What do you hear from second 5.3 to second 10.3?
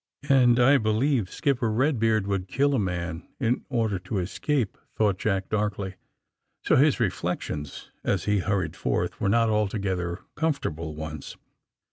darkly. So his reflections, as he hurried forth, were not altogether